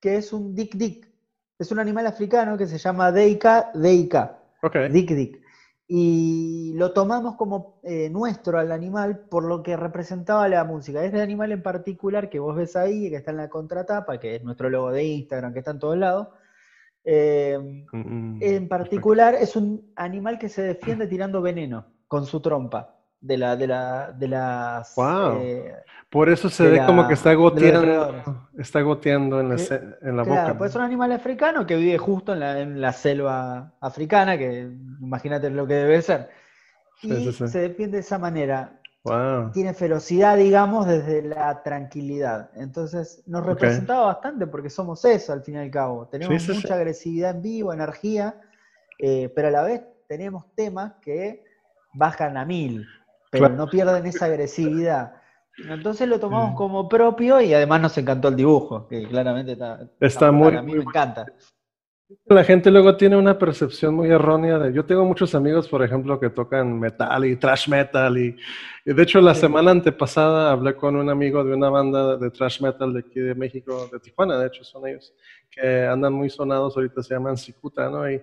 [0.00, 1.08] que es un Dick Dick.
[1.58, 4.38] Es un animal africano que se llama Deika Deika.
[4.62, 4.88] Okay.
[4.88, 5.40] Dick Dick
[5.90, 11.02] y lo tomamos como eh, nuestro al animal por lo que representaba la música.
[11.02, 14.44] Este animal en particular que vos ves ahí, que está en la contratapa, que es
[14.44, 16.28] nuestro logo de Instagram, que está en todos lados,
[17.10, 17.58] eh,
[17.90, 23.38] mm, en particular es un animal que se defiende tirando veneno con su trompa de
[23.38, 24.94] la de la de las
[25.40, 25.72] eh,
[26.10, 29.56] por eso se ve como que está goteando está goteando en la,
[30.02, 30.58] en la boca.
[30.58, 34.70] pues es un animal africano que vive justo en la, en la selva africana que
[35.00, 36.28] imagínate lo que debe ser.
[37.00, 38.77] Y se defiende de esa manera
[39.54, 45.54] tiene ferocidad digamos desde la tranquilidad entonces nos representaba bastante porque somos eso al fin
[45.54, 48.38] y al cabo tenemos mucha agresividad en vivo energía
[48.98, 51.42] eh, pero a la vez tenemos temas que
[51.94, 52.86] bajan a mil
[53.30, 55.14] pero no pierden esa agresividad.
[55.68, 56.56] Entonces lo tomamos mm.
[56.56, 60.72] como propio y además nos encantó el dibujo, que claramente está, está, muy, a mí
[60.72, 61.26] me encanta.
[62.24, 64.72] La gente luego tiene una percepción muy errónea de.
[64.72, 68.16] Yo tengo muchos amigos, por ejemplo, que tocan metal y thrash metal.
[68.16, 68.34] Y,
[68.86, 72.94] de hecho, la semana antepasada hablé con un amigo de una banda de thrash metal
[72.94, 75.12] de aquí de México, de Tijuana, de hecho, son ellos,
[75.50, 76.74] que andan muy sonados.
[76.76, 78.10] Ahorita se llaman Cicuta, ¿no?
[78.10, 78.22] Y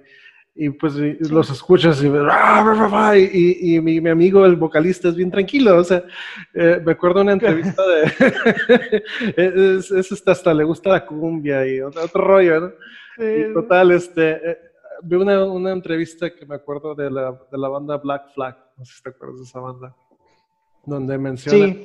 [0.58, 0.96] y pues
[1.30, 5.78] los escuchas y, y, mi, amigo, el vocalista, es bien tranquilo.
[5.78, 6.06] O sea,
[6.54, 9.04] eh, me acuerdo una entrevista de.
[9.78, 12.72] es, es, hasta le gusta la cumbia y otro, rollo, ¿no?
[13.18, 14.52] Y total, este.
[14.52, 14.58] Eh,
[15.04, 18.58] vi una, una, entrevista que me acuerdo de la, de la banda Black Flag.
[18.78, 19.94] No sé si te acuerdas de esa banda.
[20.86, 21.76] Donde menciona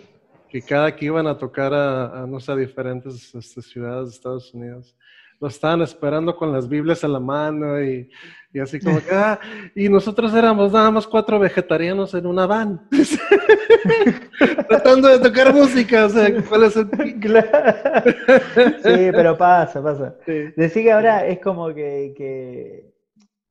[0.49, 4.55] que cada que iban a tocar a, no sé, a diferentes este, ciudades de Estados
[4.55, 4.95] Unidos
[5.41, 8.11] lo estaban esperando con las Biblias a la mano y,
[8.53, 9.41] y así como que, ah,
[9.75, 12.89] y nosotros éramos nada más cuatro vegetarianos en una van,
[14.69, 16.91] tratando de tocar música, o sea, ¿cuál es el
[18.83, 20.15] Sí, pero pasa, pasa.
[20.57, 22.91] Decir que ahora es como que, que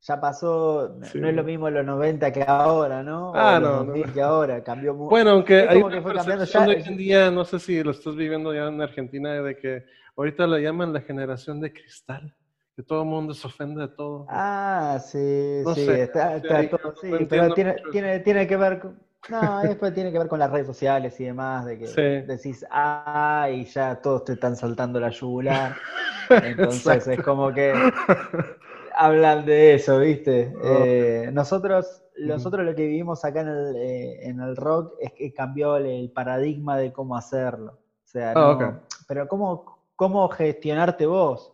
[0.02, 3.32] ya pasó, no es lo mismo los 90 que ahora, ¿no?
[3.36, 3.94] Ah, no, no.
[4.14, 5.10] que ahora, cambió mucho.
[5.10, 6.68] Bueno, aunque hay que fue cambiando ya.
[6.68, 9.86] Hoy en día, no sé si lo estás viviendo ya en Argentina, de que
[10.20, 12.36] ahorita la llaman la generación de cristal,
[12.76, 14.26] que todo el mundo se ofende de todo.
[14.30, 19.94] Ah, sí, sí, está, todo, sí, pero tiene, tiene, tiene que ver con no, después
[19.94, 21.88] tiene que ver con las redes sociales y demás, de que
[22.26, 25.76] decís, ah, y ya todos te están saltando la yugular.
[26.30, 27.74] Entonces es como que
[28.96, 30.54] hablan de eso, ¿viste?
[30.62, 30.84] Oh.
[30.84, 35.34] Eh, nosotros, nosotros lo que vivimos acá en el, eh, en el rock es que
[35.34, 37.74] cambió el, paradigma de cómo hacerlo.
[37.74, 41.54] O sea, ah, pero cómo, cómo gestionarte vos.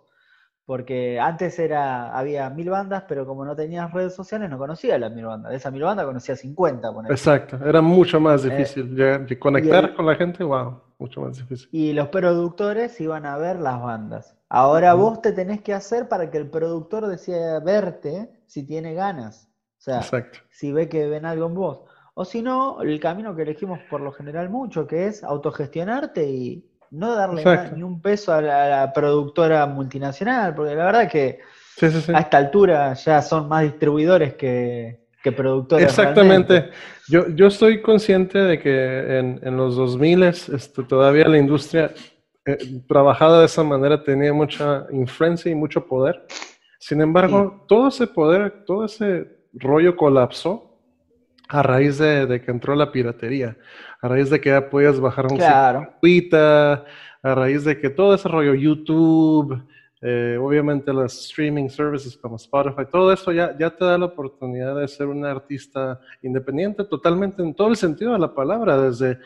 [0.66, 5.12] Porque antes era, había mil bandas, pero como no tenías redes sociales, no conocía las
[5.12, 5.52] mil bandas.
[5.52, 6.92] De esa mil bandas conocía 50.
[7.10, 8.96] Exacto, era mucho más eh, difícil.
[9.40, 11.68] conectar con la gente, wow, mucho más difícil.
[11.72, 14.36] Y los productores iban a ver las bandas.
[14.50, 19.50] Ahora vos te tenés que hacer para que el productor decida verte si tiene ganas.
[19.80, 20.02] O sea,
[20.50, 21.82] si ve que ven algo en vos.
[22.14, 26.75] O si no, el camino que elegimos por lo general mucho, que es autogestionarte y,
[26.92, 27.44] no darle
[27.76, 31.40] ni un peso a la, productora multinacional, porque la verdad que
[32.14, 35.04] a esta altura ya son más distribuidores que,
[35.36, 35.88] productores.
[35.88, 36.70] Exactamente.
[37.08, 41.92] Yo, yo estoy consciente de que en, en los 2000 este, todavía la industria
[42.46, 46.28] eh, trabajada de esa manera tenía mucha influencia y mucho poder.
[46.78, 50.75] Sin embargo, todo ese poder, todo ese rollo colapsó
[51.48, 53.58] a raíz de, que entró la piratería,
[54.02, 55.94] a raíz de que ya podías bajar un claro.
[57.24, 59.64] a raíz de que todo ese rollo YouTube,
[60.02, 64.76] eh, obviamente los streaming services como Spotify, todo eso ya, ya te da la oportunidad
[64.76, 69.20] de ser un artista independiente totalmente en todo el sentido de la palabra, desde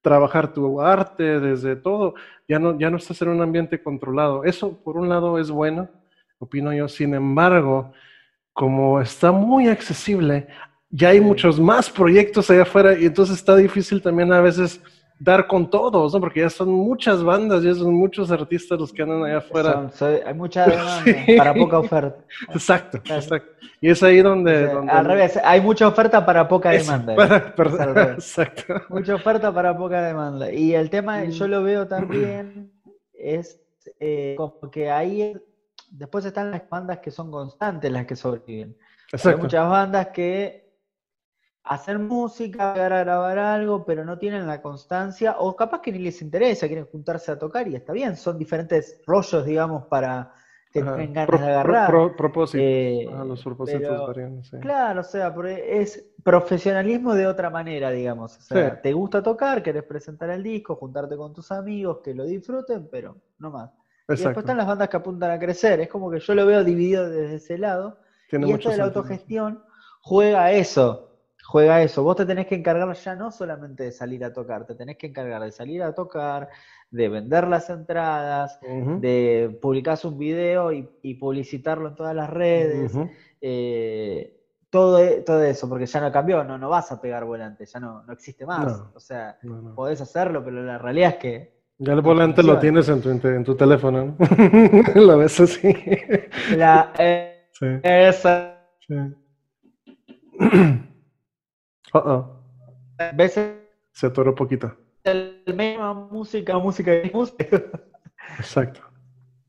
[0.00, 2.14] trabajar tu arte, desde todo,
[2.48, 4.44] ya no, ya no estás en un ambiente controlado.
[4.44, 5.88] Eso por un lado es bueno,
[6.38, 7.92] opino yo, sin embargo,
[8.52, 10.48] como está muy accesible,
[10.92, 14.80] ya hay muchos más proyectos allá afuera y entonces está difícil también a veces
[15.18, 16.20] dar con todos, ¿no?
[16.20, 19.90] Porque ya son muchas bandas, ya son muchos artistas los que andan allá afuera.
[20.26, 21.04] hay mucha demanda
[21.38, 22.24] para poca oferta.
[22.50, 23.52] Exacto, exacto.
[23.80, 27.14] Y es ahí donde, Al revés, hay mucha oferta para poca demanda.
[28.12, 28.74] exacto.
[28.90, 30.52] Mucha oferta para poca demanda.
[30.52, 32.70] Y el tema, yo lo veo también,
[33.14, 33.60] es
[33.98, 35.34] eh, como que ahí
[35.88, 38.76] después están las bandas que son constantes las que sobreviven.
[39.24, 40.61] Hay muchas bandas que
[41.64, 45.98] hacer música, llegar a grabar algo, pero no tienen la constancia, o capaz que ni
[45.98, 50.32] les interesa, quieren juntarse a tocar y está bien, son diferentes rollos, digamos, para
[50.72, 52.16] que tengan ganas de agarrar.
[52.16, 52.66] propósitos.
[52.66, 55.34] Eh, los propósitos varían, Claro, o sea,
[55.68, 58.38] es profesionalismo de otra manera, digamos.
[58.38, 62.24] O sea, te gusta tocar, querés presentar el disco, juntarte con tus amigos, que lo
[62.24, 63.70] disfruten, pero no más.
[64.08, 66.64] Y después están las bandas que apuntan a crecer, es como que yo lo veo
[66.64, 67.98] dividido desde ese lado.
[68.30, 69.62] y esto de la autogestión
[70.00, 71.11] juega a eso
[71.52, 72.02] juega eso.
[72.02, 75.08] Vos te tenés que encargar ya no solamente de salir a tocar, te tenés que
[75.08, 76.48] encargar de salir a tocar,
[76.90, 82.92] de vender las entradas, de publicar un video y, publicitarlo en todas las redes.
[83.42, 84.38] Eh,
[84.70, 87.78] todo, e, todo eso, porque ya no cambió, no, no vas a pegar volante, ya
[87.78, 88.82] no, no existe más.
[88.94, 89.36] o sea,
[89.74, 93.44] podés hacerlo, pero la realidad es que ya el volante lo tienes en tu, en
[93.44, 94.16] tu teléfono, ¿no?
[94.94, 95.74] lo ves así.
[96.56, 97.66] La, eh, sí.
[97.82, 98.56] Esa.
[98.86, 98.94] Sí.
[101.94, 103.14] Uh -oh.
[103.14, 103.56] veces
[103.92, 104.74] se atoró poquito.
[105.04, 107.44] El misma música, música y música.
[108.38, 108.80] Exacto.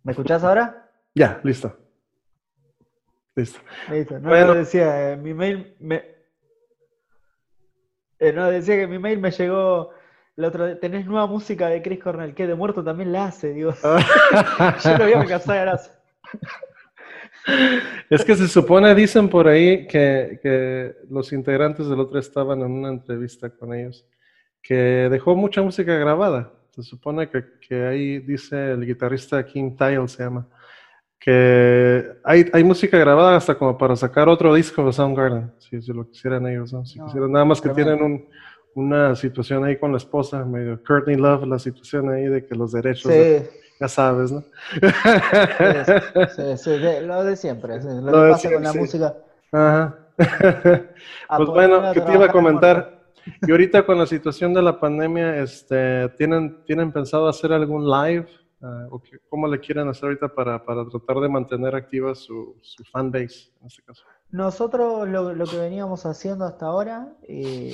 [0.04, 0.90] ¿Me escuchás ahora?
[1.16, 1.78] Ya, listo.
[3.36, 3.60] Listo.
[3.90, 4.20] Listo.
[4.20, 4.54] No, bueno.
[4.56, 6.04] decía, eh, mi mail me.
[8.20, 9.92] Eh, no, decía que mi mail me llegó.
[10.36, 13.74] El otro, tenés nueva música de Chris Cornell, que de muerto también la hace, digo.
[14.84, 15.94] Yo lo vi a mi casa de gracia.
[18.10, 22.90] Es que se supone, dicen por ahí, que, los integrantes del otro estaban en una
[22.90, 24.06] entrevista con ellos,
[24.62, 24.76] que
[25.10, 26.54] dejó mucha música grabada.
[26.72, 30.48] Se supone que, ahí dice el guitarrista King Tile, se llama,
[31.20, 35.94] que hay, hay, música grabada hasta como para sacar otro disco de Soundgarden, si, si
[35.94, 38.28] lo quisieran ellos, Si quisieran, nada más que tienen
[38.76, 42.72] una situación ahí con la esposa, medio Courtney Love, la situación ahí de que los
[42.72, 43.12] derechos
[43.84, 44.44] ya sabes, ¿no?
[46.36, 49.16] Sí, sí, lo de siempre, lo, que pasa con la música.
[49.52, 49.98] Ajá.
[50.16, 53.04] pues bueno, ¿qué te iba a comentar?
[53.42, 58.26] Y ahorita con la situación de la pandemia, este, ¿tienen, ¿tienen pensado hacer algún live?
[58.62, 63.52] Uh, ¿Cómo le quieren hacer ahorita para, para tratar de mantener activa su, su fanbase
[63.60, 64.04] en este caso?
[64.32, 67.74] Nosotros lo, lo, que veníamos haciendo hasta ahora eh,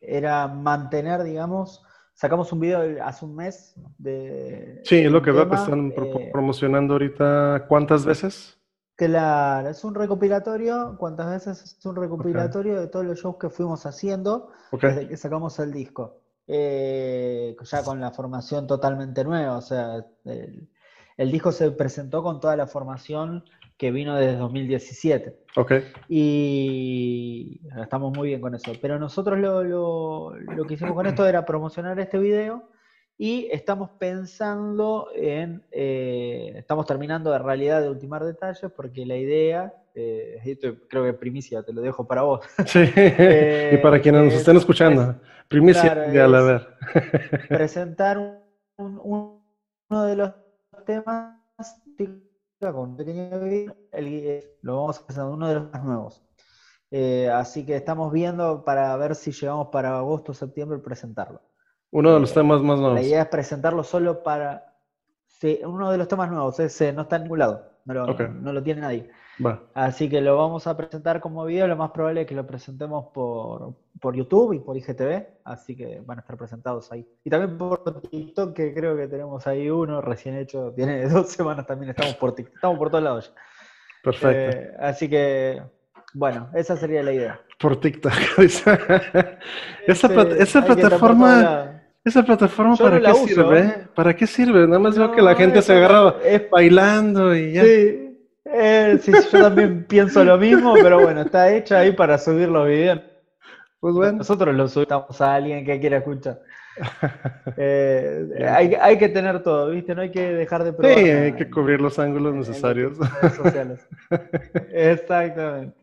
[0.00, 1.84] era mantener, digamos,
[2.18, 4.80] Sacamos un video hace un mes de...
[4.82, 7.66] Sí, es lo que que están eh, promocionando ahorita.
[7.68, 8.58] ¿Cuántas veces?
[8.96, 13.86] Claro, es un recopilatorio, cuántas veces es un recopilatorio de todos los shows que fuimos
[13.86, 16.20] haciendo desde que sacamos el disco.
[16.48, 22.56] Eh, ya con la formación totalmente nueva, o sea, el, disco se presentó con toda
[22.56, 23.44] la formación
[23.78, 25.38] que vino desde 2017.
[25.56, 25.72] Ok.
[26.08, 28.72] Y estamos muy bien con eso.
[28.82, 32.68] Pero nosotros lo, lo que hicimos con esto era promocionar este video
[33.16, 39.74] y estamos pensando en, eh, estamos terminando de realidad de ultimar detalles porque la idea,
[39.94, 42.40] eh, esto creo que primicia, te lo dejo para vos.
[42.66, 45.16] Sí, y para quienes nos estén escuchando,
[45.48, 46.68] primicia de a la ver.
[47.48, 48.18] presentar
[48.76, 50.32] uno de los
[50.86, 51.34] temas
[52.60, 53.74] con un pequeño video,
[54.62, 56.22] lo vamos a presentar, uno de los más nuevos.
[56.90, 61.40] Eh, así que estamos viendo para ver si llegamos para agosto o septiembre presentarlo.
[61.90, 63.00] Uno de los temas más nuevos.
[63.00, 64.76] La idea es presentarlo solo para.
[65.26, 68.80] Sí, uno de los temas nuevos, ese no está en ningún lado, no lo, tiene
[68.80, 69.10] nadie.
[69.74, 73.06] Así que lo vamos a presentar como video, lo más probable es que lo presentemos
[73.12, 77.06] por, por YouTube y por IGTV, así que van a estar presentados ahí.
[77.24, 81.66] Y también por TikTok, que creo que tenemos ahí uno recién hecho, tiene dos semanas
[81.66, 83.42] también, estamos por TikTok, estamos por todos lados ya.
[84.02, 84.58] Perfecto.
[84.58, 85.62] Eh, así que,
[86.14, 87.40] bueno, esa sería la idea.
[87.58, 88.12] Por TikTok.
[88.38, 91.67] esa, esa plataforma
[92.08, 93.60] ¿Esa plataforma para qué sirve?
[93.60, 93.74] ¿eh?
[93.94, 94.66] ¿Para qué sirve?
[94.66, 96.16] Nada más veo que la gente se agarraba
[96.50, 97.62] bailando y ya.
[97.64, 102.66] Eh, sí, yo también pienso lo mismo, pero bueno, está hecha ahí para subir los
[102.66, 103.02] videos.
[103.78, 104.18] Pues bueno.
[104.18, 106.40] Nosotros lo subimos a alguien que quiera escuchar.
[107.60, 109.92] Eh, hay, hay, que tener todo, ¿viste?
[109.94, 110.96] No hay que dejar de probar.
[110.96, 112.96] Sí, hay que cubrir los ángulos necesarios.
[113.34, 113.84] sociales.
[114.72, 115.76] Exactamente.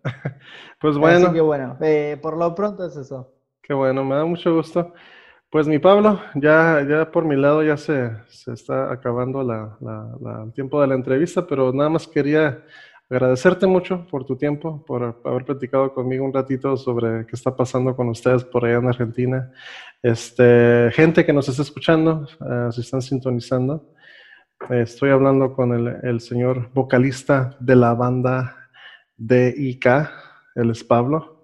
[0.79, 1.27] Pues bueno.
[1.27, 1.77] Así que bueno,
[2.21, 3.33] por lo pronto es eso.
[3.61, 4.93] Qué bueno, me da mucho gusto.
[5.49, 10.51] Pues mi Pablo, ya, ya por mi lado ya se, se está acabando la, el
[10.53, 12.63] tiempo de la entrevista, pero nada más quería
[13.09, 17.95] agradecerte mucho por tu tiempo, por haber platicado conmigo un ratito sobre qué está pasando
[17.95, 19.51] con ustedes por allá en Argentina.
[20.01, 23.93] Este, gente que nos está escuchando, uh, si están sintonizando,
[24.69, 28.55] estoy hablando con el, el, señor vocalista de la banda
[29.17, 29.85] DIK,
[30.55, 31.34] él es Pablo.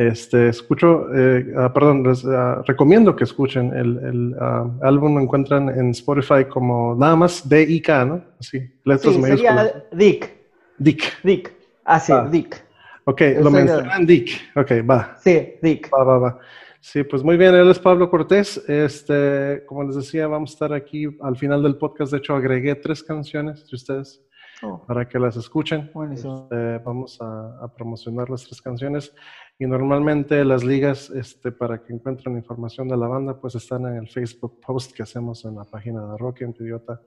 [0.00, 5.20] Este, escucho, eh, ah, perdón, les, ah, recomiendo que escuchen el, el ah, álbum, lo
[5.20, 8.24] encuentran en Spotify como nada más D-I-K, ¿no?
[8.40, 10.32] Así, letras sí, Sería Dick.
[10.78, 11.22] Dick.
[11.22, 11.52] Dick.
[11.84, 12.64] Ah, sí, Dick.
[13.04, 14.30] Ok, lo mencionan Dick.
[14.56, 15.18] Ok, va.
[15.20, 15.90] Sí, Dick.
[15.92, 16.38] Va, va, va.
[16.80, 18.56] Sí, pues muy bien, él es Pablo Cortés.
[18.66, 22.12] Este, como les decía, vamos a estar aquí al final del podcast.
[22.12, 24.24] De hecho, agregué tres canciones de ustedes
[24.62, 24.82] oh.
[24.86, 25.90] para que las escuchen.
[26.10, 29.12] Este, vamos a, a, promocionar las tres canciones.
[29.60, 33.96] Y normalmente las ligas este, para que encuentren información de la banda, pues están en
[33.96, 37.02] el Facebook post que hacemos en la página de Rocky en Idiota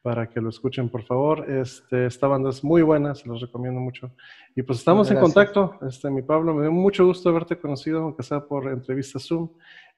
[0.00, 1.50] para que lo escuchen, por favor.
[1.50, 4.12] Este, esta banda es muy buena, se los recomiendo mucho.
[4.54, 5.76] Y pues estamos en contacto.
[5.88, 9.50] Este, mi Pablo, me dio mucho gusto haberte conocido, aunque sea por entrevista Zoom.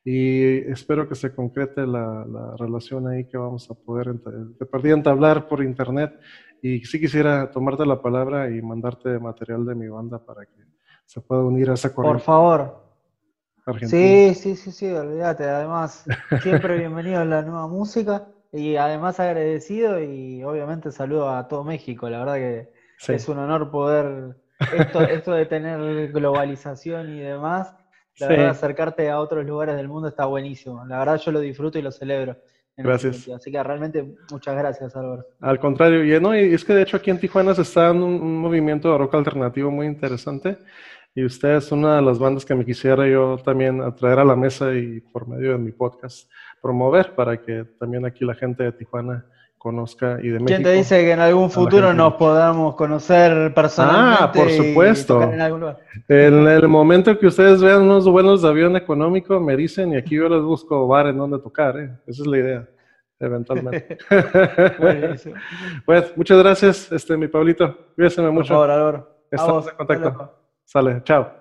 [0.02, 4.18] Y espero que se concrete la, la relación ahí que vamos a poder,
[4.58, 6.18] te perdí entablar por internet.
[6.62, 10.79] Y sí quisiera tomarte la palabra y mandarte material de mi banda para que
[11.10, 12.18] se puede unir a esa corriente.
[12.18, 12.84] Por favor.
[13.88, 15.42] Sí, sí, sí, sí, olvídate.
[15.42, 16.04] Además,
[16.40, 22.08] siempre bienvenido a la nueva música y además agradecido y obviamente saludo a todo México.
[22.08, 22.72] La verdad que
[23.12, 24.36] es un honor poder,
[24.72, 27.74] esto, esto de tener globalización y demás,
[28.20, 30.84] la verdad acercarte a otros lugares del mundo está buenísimo.
[30.84, 32.36] La verdad yo lo disfruto y lo celebro.
[32.76, 33.28] Gracias.
[33.28, 35.26] Así que realmente muchas gracias, Álvaro.
[35.40, 38.06] Al contrario, y, no, y es que de hecho aquí en Tijuana se está dando
[38.06, 40.56] un movimiento de rock alternativo muy interesante.
[41.14, 44.36] Y usted es una de las bandas que me quisiera yo también atraer a la
[44.36, 46.30] mesa y por medio de mi podcast
[46.62, 49.26] promover para que también aquí la gente de Tijuana
[49.58, 50.46] conozca y de México.
[50.46, 54.24] ¿Quién te dice que en algún futuro nos podamos conocer personalmente?
[54.24, 55.22] Ah, por supuesto.
[55.22, 55.38] En,
[56.08, 60.14] en, el momento que ustedes vean unos vuelos de avión económico, me dicen y aquí
[60.16, 61.78] yo les busco bar en donde tocar.
[61.78, 61.90] ¿eh?
[62.06, 62.68] Esa es la idea,
[63.18, 63.98] eventualmente.
[65.84, 67.76] pues muchas gracias, este, mi Pablito.
[67.94, 68.34] Cuídese mucho.
[68.36, 69.08] Por favor, Álvaro.
[69.30, 70.39] Estamos en contacto.
[70.70, 71.34] Sale, chao.